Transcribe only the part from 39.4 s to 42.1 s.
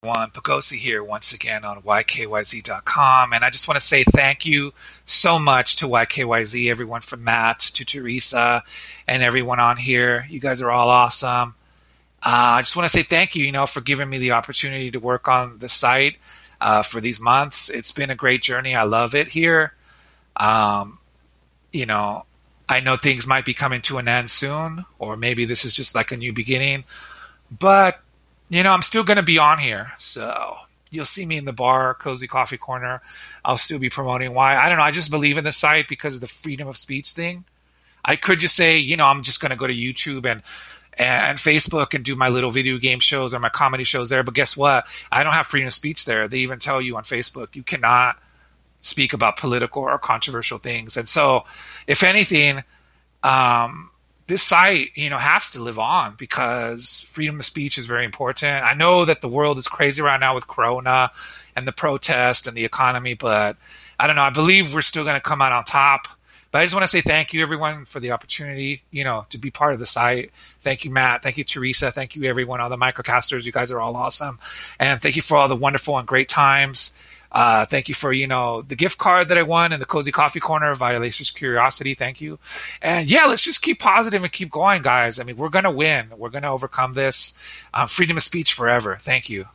going to go to YouTube and and Facebook and